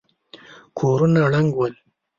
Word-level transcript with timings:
کورونه 0.77 1.19
ړنګ 1.31 1.49
ول. 1.55 1.73